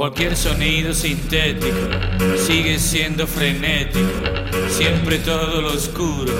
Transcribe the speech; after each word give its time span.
Cualquier 0.00 0.34
sonido 0.34 0.94
sintético 0.94 1.76
sigue 2.46 2.78
siendo 2.78 3.26
frenético, 3.26 4.08
siempre 4.70 5.18
todo 5.18 5.60
lo 5.60 5.74
oscuro 5.74 6.32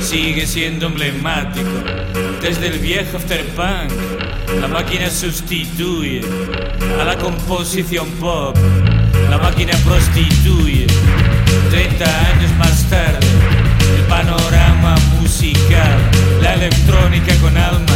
sigue 0.00 0.46
siendo 0.46 0.86
emblemático. 0.86 1.68
Desde 2.40 2.68
el 2.68 2.78
viejo 2.78 3.18
afterpunk, 3.18 3.92
la 4.62 4.68
máquina 4.68 5.10
sustituye 5.10 6.22
a 6.98 7.04
la 7.04 7.18
composición 7.18 8.08
pop, 8.12 8.56
la 9.28 9.36
máquina 9.36 9.74
prostituye. 9.84 10.86
30 11.68 12.04
años 12.32 12.50
más 12.56 12.88
tarde, 12.88 13.26
el 13.94 14.04
panorama 14.04 14.94
musical, 15.20 15.98
la 16.40 16.54
electrónica 16.54 17.36
con 17.42 17.58
alma, 17.58 17.94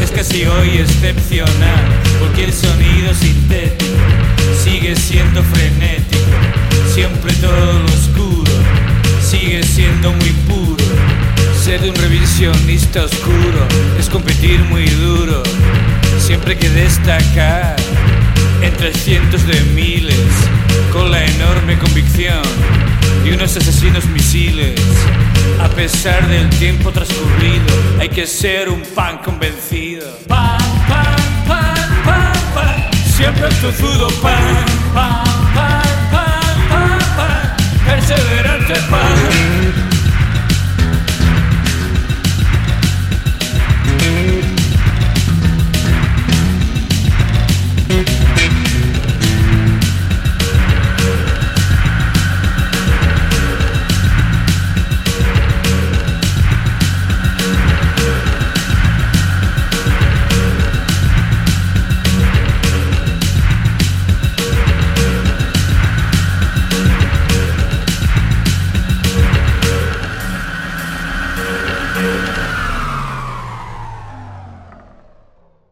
es 0.00 0.12
casi 0.12 0.44
hoy 0.44 0.78
excepcional. 0.78 1.91
Siempre 6.94 7.32
todo 7.34 7.84
oscuro, 7.86 8.52
sigue 9.22 9.62
siendo 9.62 10.12
muy 10.12 10.30
puro. 10.46 10.84
Ser 11.64 11.80
un 11.88 11.94
revisionista 11.94 13.04
oscuro 13.04 13.66
es 13.98 14.10
competir 14.10 14.60
muy 14.64 14.84
duro, 14.84 15.42
siempre 16.18 16.58
que 16.58 16.68
destacar 16.68 17.76
entre 18.60 18.92
cientos 18.92 19.46
de 19.46 19.58
miles, 19.74 20.28
con 20.92 21.10
la 21.10 21.24
enorme 21.24 21.78
convicción 21.78 22.42
de 23.24 23.34
unos 23.34 23.56
asesinos 23.56 24.04
misiles. 24.06 24.78
A 25.60 25.68
pesar 25.68 26.28
del 26.28 26.50
tiempo 26.50 26.90
transcurrido, 26.90 27.64
hay 28.00 28.10
que 28.10 28.26
ser 28.26 28.68
un 28.68 28.82
pan 28.94 29.18
convencido. 29.24 30.06
Pan, 30.28 30.58
pan, 30.88 31.16
pan, 31.48 31.74
pan, 32.04 32.32
pan. 32.54 32.90
Siempre 33.16 33.48
tozudo 33.62 34.08
pan, 34.20 34.66
pan. 34.92 35.21